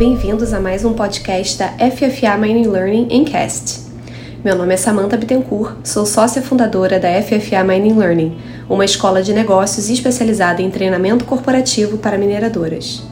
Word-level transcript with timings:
Bem-vindos 0.00 0.54
a 0.54 0.60
mais 0.60 0.82
um 0.82 0.94
podcast 0.94 1.58
da 1.58 1.68
FFA 1.72 2.34
Mining 2.38 2.68
Learning 2.68 3.08
em 3.10 3.22
Cast. 3.22 3.80
Meu 4.42 4.56
nome 4.56 4.72
é 4.72 4.76
Samantha 4.78 5.14
Bittencourt, 5.14 5.76
sou 5.84 6.06
sócia 6.06 6.40
fundadora 6.40 6.98
da 6.98 7.20
FFA 7.20 7.62
Mining 7.62 7.98
Learning, 7.98 8.38
uma 8.66 8.86
escola 8.86 9.22
de 9.22 9.34
negócios 9.34 9.90
especializada 9.90 10.62
em 10.62 10.70
treinamento 10.70 11.26
corporativo 11.26 11.98
para 11.98 12.16
mineradoras. 12.16 13.02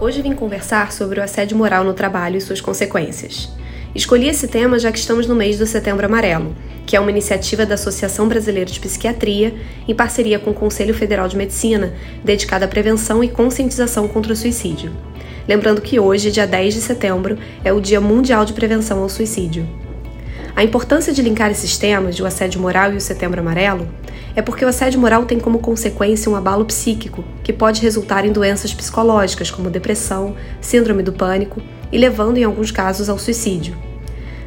Hoje 0.00 0.22
vim 0.22 0.32
conversar 0.32 0.90
sobre 0.90 1.20
o 1.20 1.22
assédio 1.22 1.56
moral 1.56 1.84
no 1.84 1.94
trabalho 1.94 2.36
e 2.36 2.40
suas 2.40 2.60
consequências. 2.60 3.48
Escolhi 3.94 4.28
esse 4.28 4.48
tema 4.48 4.76
já 4.76 4.90
que 4.90 4.98
estamos 4.98 5.28
no 5.28 5.36
mês 5.36 5.56
do 5.56 5.68
Setembro 5.68 6.06
Amarelo, 6.06 6.52
que 6.86 6.94
é 6.94 7.00
uma 7.00 7.10
iniciativa 7.10 7.66
da 7.66 7.74
Associação 7.74 8.28
Brasileira 8.28 8.70
de 8.70 8.78
Psiquiatria, 8.78 9.52
em 9.88 9.94
parceria 9.94 10.38
com 10.38 10.50
o 10.50 10.54
Conselho 10.54 10.94
Federal 10.94 11.26
de 11.26 11.36
Medicina, 11.36 11.92
dedicada 12.24 12.64
à 12.64 12.68
prevenção 12.68 13.24
e 13.24 13.28
conscientização 13.28 14.06
contra 14.06 14.32
o 14.32 14.36
suicídio. 14.36 14.92
Lembrando 15.48 15.80
que 15.80 15.98
hoje, 15.98 16.30
dia 16.30 16.46
10 16.46 16.74
de 16.74 16.80
setembro, 16.80 17.36
é 17.64 17.72
o 17.72 17.80
Dia 17.80 18.00
Mundial 18.00 18.44
de 18.44 18.52
Prevenção 18.52 19.00
ao 19.00 19.08
Suicídio. 19.08 19.68
A 20.54 20.64
importância 20.64 21.12
de 21.12 21.20
linkar 21.20 21.50
esses 21.50 21.76
temas, 21.76 22.18
o 22.18 22.24
assédio 22.24 22.60
moral 22.60 22.92
e 22.92 22.96
o 22.96 23.00
Setembro 23.00 23.40
Amarelo, 23.40 23.86
é 24.34 24.40
porque 24.40 24.64
o 24.64 24.68
assédio 24.68 25.00
moral 25.00 25.24
tem 25.24 25.38
como 25.38 25.58
consequência 25.58 26.30
um 26.30 26.36
abalo 26.36 26.64
psíquico, 26.64 27.24
que 27.42 27.52
pode 27.52 27.82
resultar 27.82 28.24
em 28.24 28.32
doenças 28.32 28.72
psicológicas 28.72 29.50
como 29.50 29.70
depressão, 29.70 30.34
síndrome 30.60 31.02
do 31.02 31.12
pânico 31.12 31.60
e 31.92 31.98
levando, 31.98 32.38
em 32.38 32.44
alguns 32.44 32.70
casos, 32.70 33.08
ao 33.08 33.18
suicídio. 33.18 33.76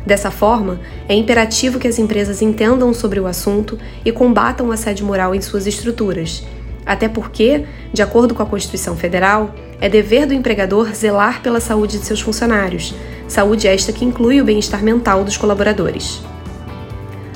Dessa 0.06 0.32
forma, 0.32 0.80
é 1.08 1.14
imperativo 1.14 1.80
que 1.80 1.88
as 1.88 2.00
empresas 2.00 2.42
entendam 2.42 2.94
sobre 2.94 3.20
o 3.20 3.28
assunto 3.28 3.78
e 4.04 4.12
combatam 4.12 4.68
o 4.68 4.72
assédio 4.72 5.06
moral 5.06 5.36
em 5.36 5.42
suas 5.42 5.68
estruturas, 5.68 6.44
até 6.86 7.08
porque, 7.08 7.66
de 7.94 8.02
acordo 8.02 8.34
com 8.34 8.42
a 8.42 8.46
Constituição 8.46 8.96
Federal, 8.96 9.54
é 9.82 9.88
dever 9.88 10.26
do 10.26 10.34
empregador 10.34 10.94
zelar 10.94 11.42
pela 11.42 11.60
saúde 11.60 12.00
de 12.00 12.06
seus 12.06 12.20
funcionários, 12.20 12.96
saúde 13.28 13.68
esta 13.68 13.94
que 13.94 14.04
inclui 14.04 14.42
o 14.42 14.46
bem-estar 14.46 14.84
mental 14.84 15.24
dos 15.24 15.38
colaboradores. 15.38 16.22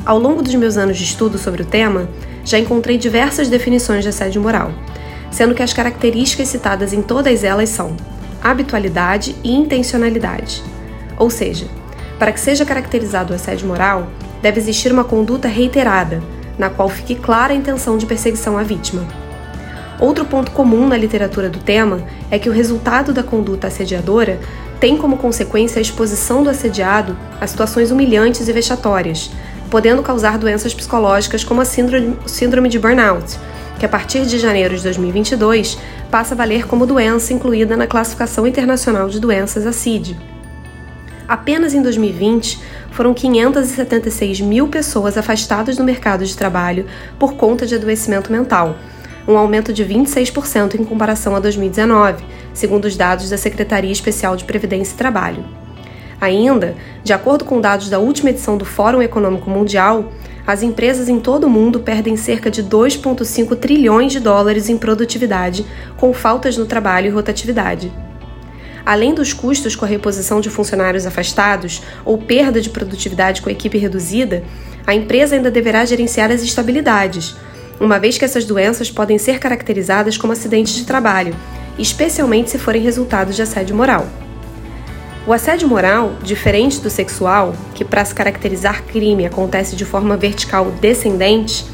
Ao 0.05 0.17
longo 0.19 0.41
dos 0.41 0.55
meus 0.55 0.75
anos 0.75 0.97
de 0.97 1.03
estudo 1.03 1.37
sobre 1.37 1.61
o 1.61 1.65
tema, 1.65 2.09
já 2.43 2.59
encontrei 2.59 2.97
diversas 2.97 3.47
definições 3.47 4.03
de 4.03 4.09
assédio 4.09 4.41
moral, 4.41 4.71
sendo 5.31 5.55
que 5.55 5.63
as 5.63 5.71
características 5.71 6.47
citadas 6.47 6.91
em 6.91 7.01
todas 7.01 7.43
elas 7.43 7.69
são 7.69 7.95
habitualidade 8.41 9.35
e 9.43 9.53
intencionalidade. 9.53 10.61
Ou 11.17 11.29
seja, 11.29 11.67
para 12.17 12.31
que 12.31 12.39
seja 12.39 12.65
caracterizado 12.65 13.33
o 13.33 13.35
assédio 13.35 13.67
moral, 13.67 14.07
deve 14.41 14.59
existir 14.59 14.91
uma 14.91 15.03
conduta 15.03 15.47
reiterada, 15.47 16.21
na 16.57 16.69
qual 16.69 16.89
fique 16.89 17.15
clara 17.15 17.53
a 17.53 17.55
intenção 17.55 17.97
de 17.97 18.05
perseguição 18.05 18.57
à 18.57 18.63
vítima. 18.63 19.05
Outro 19.99 20.25
ponto 20.25 20.51
comum 20.51 20.87
na 20.87 20.97
literatura 20.97 21.49
do 21.49 21.59
tema 21.59 22.03
é 22.29 22.37
que 22.37 22.49
o 22.49 22.53
resultado 22.53 23.13
da 23.13 23.23
conduta 23.23 23.67
assediadora 23.67 24.39
tem 24.79 24.97
como 24.97 25.17
consequência 25.17 25.79
a 25.79 25.81
exposição 25.81 26.43
do 26.43 26.49
assediado 26.49 27.17
a 27.39 27.47
situações 27.47 27.89
humilhantes 27.89 28.47
e 28.47 28.51
vexatórias, 28.51 29.31
podendo 29.69 30.03
causar 30.03 30.37
doenças 30.37 30.73
psicológicas 30.73 31.43
como 31.43 31.61
a 31.61 31.65
síndrome 31.65 32.69
de 32.69 32.79
burnout, 32.79 33.39
que 33.79 33.85
a 33.85 33.89
partir 33.89 34.25
de 34.25 34.37
janeiro 34.37 34.75
de 34.75 34.83
2022 34.83 35.77
passa 36.11 36.33
a 36.33 36.37
valer 36.37 36.67
como 36.67 36.85
doença 36.85 37.33
incluída 37.33 37.77
na 37.77 37.87
Classificação 37.87 38.45
Internacional 38.45 39.07
de 39.07 39.19
Doenças, 39.19 39.65
a 39.65 39.71
CID. 39.71 40.32
Apenas 41.27 41.73
em 41.73 41.81
2020, 41.81 42.59
foram 42.91 43.13
576 43.13 44.41
mil 44.41 44.67
pessoas 44.67 45.17
afastadas 45.17 45.77
do 45.77 45.83
mercado 45.83 46.25
de 46.25 46.35
trabalho 46.35 46.85
por 47.17 47.35
conta 47.35 47.65
de 47.65 47.75
adoecimento 47.75 48.31
mental, 48.31 48.77
um 49.27 49.37
aumento 49.37 49.71
de 49.71 49.85
26% 49.85 50.75
em 50.75 50.83
comparação 50.83 51.35
a 51.35 51.39
2019, 51.39 52.23
segundo 52.53 52.85
os 52.85 52.97
dados 52.97 53.29
da 53.29 53.37
Secretaria 53.37 53.91
Especial 53.91 54.35
de 54.35 54.43
Previdência 54.43 54.93
e 54.93 54.97
Trabalho. 54.97 55.45
Ainda, 56.19 56.75
de 57.03 57.13
acordo 57.13 57.45
com 57.45 57.59
dados 57.59 57.89
da 57.89 57.99
última 57.99 58.29
edição 58.29 58.57
do 58.57 58.65
Fórum 58.65 59.01
Econômico 59.01 59.49
Mundial, 59.49 60.11
as 60.45 60.61
empresas 60.61 61.07
em 61.07 61.21
todo 61.21 61.45
o 61.45 61.49
mundo 61.49 61.79
perdem 61.79 62.17
cerca 62.17 62.51
de 62.51 62.61
2,5 62.61 63.55
trilhões 63.55 64.11
de 64.11 64.19
dólares 64.19 64.67
em 64.67 64.77
produtividade 64.77 65.65
com 65.95 66.13
faltas 66.13 66.57
no 66.57 66.65
trabalho 66.65 67.07
e 67.07 67.09
rotatividade. 67.09 67.91
Além 68.85 69.13
dos 69.13 69.31
custos 69.31 69.75
com 69.75 69.85
a 69.85 69.87
reposição 69.87 70.41
de 70.41 70.49
funcionários 70.49 71.05
afastados 71.05 71.81
ou 72.03 72.17
perda 72.17 72.59
de 72.59 72.69
produtividade 72.69 73.41
com 73.41 73.49
equipe 73.49 73.77
reduzida, 73.77 74.43
a 74.85 74.93
empresa 74.93 75.35
ainda 75.35 75.49
deverá 75.49 75.85
gerenciar 75.85 76.31
as 76.31 76.43
estabilidades, 76.43 77.35
uma 77.79 77.97
vez 77.97 78.17
que 78.17 78.25
essas 78.25 78.45
doenças 78.45 78.91
podem 78.91 79.17
ser 79.17 79.39
caracterizadas 79.39 80.17
como 80.17 80.33
acidentes 80.33 80.73
de 80.73 80.85
trabalho, 80.85 81.35
especialmente 81.79 82.49
se 82.49 82.59
forem 82.59 82.81
resultados 82.81 83.35
de 83.35 83.41
assédio 83.41 83.75
moral. 83.75 84.05
O 85.25 85.31
assédio 85.31 85.69
moral, 85.69 86.17
diferente 86.21 86.81
do 86.81 86.89
sexual, 86.89 87.55
que 87.73 87.85
para 87.85 88.03
se 88.03 88.13
caracterizar 88.13 88.83
crime 88.83 89.25
acontece 89.25 89.75
de 89.75 89.85
forma 89.85 90.17
vertical 90.17 90.69
descendente, 90.81 91.65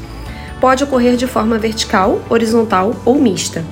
pode 0.60 0.84
ocorrer 0.84 1.16
de 1.16 1.26
forma 1.26 1.58
vertical, 1.58 2.20
horizontal 2.30 2.94
ou 3.04 3.16
mista. 3.16 3.64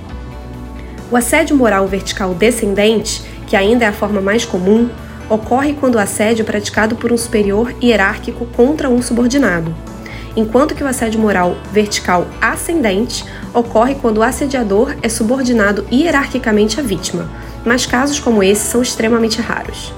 O 1.10 1.16
assédio 1.16 1.56
moral 1.56 1.86
vertical 1.86 2.34
descendente, 2.34 3.22
que 3.46 3.56
ainda 3.56 3.84
é 3.84 3.88
a 3.88 3.92
forma 3.92 4.20
mais 4.20 4.44
comum, 4.44 4.88
ocorre 5.28 5.74
quando 5.74 5.96
o 5.96 5.98
assédio 5.98 6.42
é 6.42 6.44
praticado 6.44 6.96
por 6.96 7.12
um 7.12 7.16
superior 7.16 7.74
hierárquico 7.82 8.46
contra 8.46 8.88
um 8.88 9.02
subordinado, 9.02 9.74
enquanto 10.36 10.74
que 10.74 10.84
o 10.84 10.86
assédio 10.86 11.20
moral 11.20 11.56
vertical 11.72 12.26
ascendente 12.40 13.24
ocorre 13.52 13.94
quando 13.94 14.18
o 14.18 14.22
assediador 14.22 14.94
é 15.02 15.08
subordinado 15.08 15.86
hierarquicamente 15.90 16.78
à 16.78 16.82
vítima 16.82 17.28
mas 17.64 17.86
casos 17.86 18.18
como 18.18 18.42
esse 18.42 18.66
são 18.66 18.82
extremamente 18.82 19.40
raros. 19.40 19.92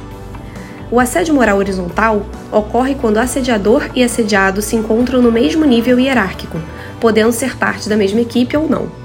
O 0.90 0.98
assédio 0.98 1.34
moral 1.34 1.58
horizontal 1.58 2.26
ocorre 2.50 2.96
quando 2.96 3.18
assediador 3.18 3.88
e 3.94 4.02
assediado 4.02 4.60
se 4.60 4.74
encontram 4.74 5.22
no 5.22 5.30
mesmo 5.30 5.64
nível 5.64 6.00
hierárquico, 6.00 6.60
podendo 7.00 7.32
ser 7.32 7.56
parte 7.56 7.88
da 7.88 7.96
mesma 7.96 8.20
equipe 8.20 8.56
ou 8.56 8.68
não. 8.68 8.99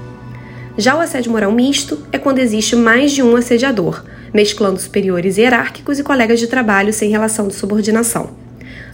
Já 0.78 0.94
o 0.94 1.00
assédio 1.00 1.32
moral 1.32 1.50
misto 1.52 2.06
é 2.12 2.18
quando 2.18 2.38
existe 2.38 2.76
mais 2.76 3.12
de 3.12 3.22
um 3.22 3.34
assediador, 3.34 4.04
mesclando 4.32 4.78
superiores 4.78 5.38
hierárquicos 5.38 5.98
e 5.98 6.02
colegas 6.02 6.38
de 6.38 6.46
trabalho 6.46 6.92
sem 6.92 7.08
relação 7.08 7.48
de 7.48 7.54
subordinação. 7.54 8.30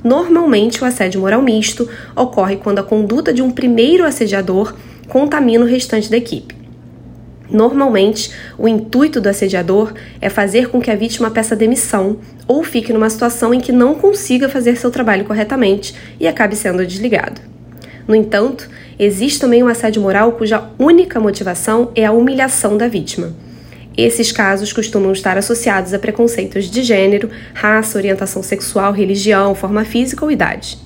Normalmente, 0.04 0.81
o 0.81 0.87
assédio 0.87 1.20
moral 1.20 1.43
misto 1.43 1.88
ocorre 2.15 2.56
quando 2.56 2.78
a 2.78 2.84
conduta 2.84 3.34
de 3.34 3.43
um 3.43 3.50
primeiro 3.50 4.04
assediador 4.04 4.76
contamina 5.09 5.65
o 5.65 5.69
restante 5.69 6.09
da 6.09 6.16
equipe. 6.16 6.54
Normalmente, 7.50 8.31
o 8.56 8.69
intuito 8.69 9.20
do 9.20 9.28
assediador 9.28 9.93
é 10.20 10.28
fazer 10.28 10.69
com 10.69 10.81
que 10.81 10.91
a 10.91 10.97
vítima 10.97 11.32
peça 11.32 11.56
demissão 11.56 12.19
ou 12.47 12.62
fique 12.62 12.93
numa 12.93 13.10
situação 13.10 13.53
em 13.53 13.60
que 13.60 13.72
não 13.72 13.97
consiga 13.97 14.49
fazer 14.49 14.76
seu 14.76 14.91
trabalho 14.91 15.25
corretamente 15.25 15.94
e 16.20 16.28
acabe 16.28 16.54
sendo 16.54 16.87
desligado. 16.87 17.41
No 18.06 18.14
entanto, 18.14 18.69
existe 18.99 19.41
também 19.41 19.63
um 19.63 19.69
assédio 19.69 20.03
moral 20.03 20.33
cuja 20.33 20.71
única 20.79 21.21
motivação 21.21 21.91
é 21.95 22.05
a 22.05 22.13
humilhação 22.13 22.77
da 22.77 22.89
vítima. 22.89 23.33
Esses 23.97 24.33
casos 24.33 24.73
costumam 24.73 25.13
estar 25.13 25.37
associados 25.37 25.93
a 25.93 25.99
preconceitos 25.99 26.71
de 26.71 26.83
gênero, 26.83 27.29
raça, 27.53 27.99
orientação 27.99 28.43
sexual, 28.43 28.93
religião, 28.93 29.55
forma 29.55 29.85
física 29.85 30.25
ou 30.25 30.31
idade. 30.31 30.79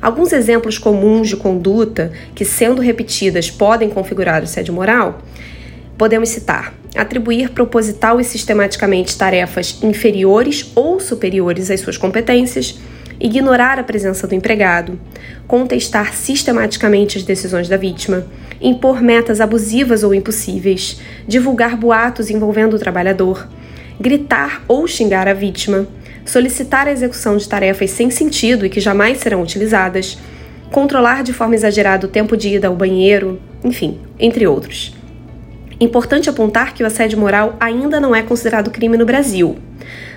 Alguns 0.00 0.32
exemplos 0.32 0.78
comuns 0.78 1.28
de 1.28 1.36
conduta 1.36 2.10
que, 2.34 2.44
sendo 2.44 2.80
repetidas, 2.80 3.50
podem 3.50 3.90
configurar 3.90 4.42
assédio 4.42 4.72
moral 4.72 5.20
Podemos 6.00 6.30
citar: 6.30 6.72
atribuir 6.96 7.50
proposital 7.50 8.18
e 8.18 8.24
sistematicamente 8.24 9.18
tarefas 9.18 9.78
inferiores 9.82 10.72
ou 10.74 10.98
superiores 10.98 11.70
às 11.70 11.80
suas 11.80 11.98
competências, 11.98 12.80
ignorar 13.20 13.78
a 13.78 13.84
presença 13.84 14.26
do 14.26 14.34
empregado, 14.34 14.98
contestar 15.46 16.14
sistematicamente 16.14 17.18
as 17.18 17.24
decisões 17.24 17.68
da 17.68 17.76
vítima, 17.76 18.26
impor 18.60 19.02
metas 19.02 19.40
abusivas 19.40 20.02
ou 20.02 20.14
impossíveis, 20.14 21.00
divulgar 21.28 21.76
boatos 21.76 22.30
envolvendo 22.30 22.74
o 22.74 22.78
trabalhador, 22.78 23.46
gritar 24.00 24.64
ou 24.66 24.86
xingar 24.86 25.28
a 25.28 25.34
vítima, 25.34 25.86
solicitar 26.24 26.86
a 26.86 26.92
execução 26.92 27.36
de 27.36 27.48
tarefas 27.48 27.90
sem 27.90 28.10
sentido 28.10 28.64
e 28.64 28.70
que 28.70 28.80
jamais 28.80 29.18
serão 29.18 29.42
utilizadas, 29.42 30.18
controlar 30.70 31.22
de 31.22 31.32
forma 31.32 31.54
exagerada 31.54 32.06
o 32.06 32.10
tempo 32.10 32.36
de 32.36 32.54
ida 32.54 32.68
ao 32.68 32.76
banheiro, 32.76 33.40
enfim, 33.62 33.98
entre 34.18 34.46
outros. 34.46 34.94
Importante 35.80 36.28
apontar 36.28 36.74
que 36.74 36.82
o 36.82 36.86
assédio 36.86 37.18
moral 37.18 37.56
ainda 37.58 37.98
não 37.98 38.14
é 38.14 38.22
considerado 38.22 38.70
crime 38.70 38.96
no 38.96 39.06
Brasil. 39.06 39.56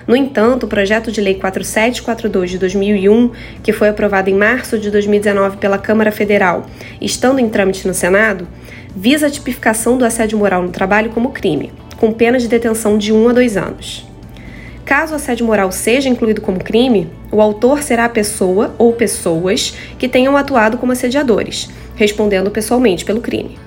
No 0.06 0.14
entanto, 0.14 0.64
o 0.64 0.68
projeto 0.68 1.10
de 1.10 1.20
lei 1.20 1.34
4742 1.34 2.50
de 2.50 2.58
2001, 2.58 3.30
que 3.62 3.72
foi 3.72 3.88
aprovado 3.88 4.28
em 4.28 4.34
março 4.34 4.78
de 4.78 4.90
2019 4.90 5.56
pela 5.56 5.78
Câmara 5.78 6.12
Federal, 6.12 6.66
estando 7.00 7.38
em 7.38 7.48
trâmite 7.48 7.86
no 7.88 7.94
Senado, 7.94 8.46
visa 8.94 9.26
a 9.26 9.30
tipificação 9.30 9.96
do 9.96 10.04
assédio 10.04 10.38
moral 10.38 10.62
no 10.62 10.68
trabalho 10.68 11.10
como 11.10 11.30
crime, 11.30 11.72
com 11.96 12.12
pena 12.12 12.38
de 12.38 12.48
detenção 12.48 12.98
de 12.98 13.12
1 13.12 13.28
a 13.28 13.32
2 13.32 13.56
anos. 13.56 14.06
Caso 14.84 15.14
o 15.14 15.16
assédio 15.16 15.46
moral 15.46 15.72
seja 15.72 16.10
incluído 16.10 16.42
como 16.42 16.62
crime, 16.62 17.08
o 17.32 17.40
autor 17.40 17.82
será 17.82 18.04
a 18.04 18.10
pessoa 18.10 18.74
ou 18.76 18.92
pessoas 18.92 19.74
que 19.98 20.06
tenham 20.06 20.36
atuado 20.36 20.76
como 20.76 20.92
assediadores, 20.92 21.70
respondendo 21.96 22.50
pessoalmente 22.50 23.04
pelo 23.04 23.22
crime. 23.22 23.58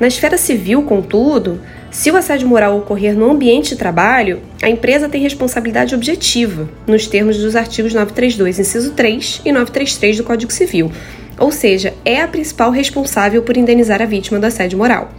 Na 0.00 0.08
esfera 0.08 0.38
civil, 0.38 0.82
contudo, 0.82 1.60
se 1.90 2.10
o 2.10 2.16
assédio 2.16 2.48
moral 2.48 2.78
ocorrer 2.78 3.14
no 3.14 3.30
ambiente 3.30 3.68
de 3.68 3.76
trabalho, 3.76 4.40
a 4.62 4.70
empresa 4.70 5.10
tem 5.10 5.20
responsabilidade 5.20 5.94
objetiva, 5.94 6.66
nos 6.86 7.06
termos 7.06 7.36
dos 7.36 7.54
artigos 7.54 7.92
932, 7.92 8.60
inciso 8.60 8.92
3 8.92 9.42
e 9.44 9.52
933 9.52 10.16
do 10.16 10.24
Código 10.24 10.50
Civil, 10.50 10.90
ou 11.38 11.52
seja, 11.52 11.92
é 12.02 12.22
a 12.22 12.26
principal 12.26 12.70
responsável 12.70 13.42
por 13.42 13.58
indenizar 13.58 14.00
a 14.00 14.06
vítima 14.06 14.38
do 14.38 14.46
assédio 14.46 14.78
moral. 14.78 15.10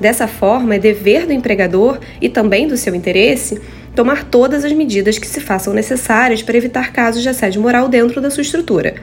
Dessa 0.00 0.26
forma, 0.26 0.76
é 0.76 0.78
dever 0.78 1.26
do 1.26 1.32
empregador 1.34 1.98
e 2.18 2.30
também 2.30 2.66
do 2.66 2.76
seu 2.78 2.94
interesse 2.94 3.60
tomar 3.94 4.24
todas 4.24 4.64
as 4.64 4.72
medidas 4.72 5.18
que 5.18 5.26
se 5.26 5.40
façam 5.40 5.74
necessárias 5.74 6.42
para 6.42 6.56
evitar 6.56 6.90
casos 6.90 7.22
de 7.22 7.28
assédio 7.28 7.60
moral 7.60 7.86
dentro 7.86 8.20
da 8.20 8.30
sua 8.30 8.42
estrutura. 8.42 8.94